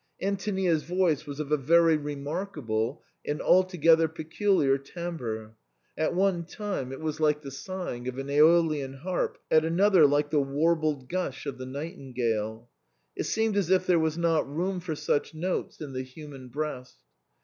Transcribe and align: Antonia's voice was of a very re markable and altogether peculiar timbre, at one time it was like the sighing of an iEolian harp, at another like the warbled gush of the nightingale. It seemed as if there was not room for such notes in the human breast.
Antonia's 0.19 0.81
voice 0.81 1.27
was 1.27 1.39
of 1.39 1.51
a 1.51 1.57
very 1.57 1.95
re 1.95 2.15
markable 2.15 3.03
and 3.23 3.39
altogether 3.39 4.07
peculiar 4.07 4.75
timbre, 4.79 5.53
at 5.95 6.15
one 6.15 6.43
time 6.43 6.91
it 6.91 6.99
was 6.99 7.19
like 7.19 7.43
the 7.43 7.51
sighing 7.51 8.07
of 8.07 8.17
an 8.17 8.25
iEolian 8.25 8.97
harp, 9.01 9.37
at 9.51 9.63
another 9.63 10.07
like 10.07 10.31
the 10.31 10.41
warbled 10.41 11.07
gush 11.07 11.45
of 11.45 11.59
the 11.59 11.67
nightingale. 11.67 12.67
It 13.15 13.25
seemed 13.25 13.55
as 13.55 13.69
if 13.69 13.85
there 13.85 13.99
was 13.99 14.17
not 14.17 14.49
room 14.51 14.79
for 14.79 14.95
such 14.95 15.35
notes 15.35 15.79
in 15.79 15.93
the 15.93 16.01
human 16.01 16.47
breast. 16.47 16.97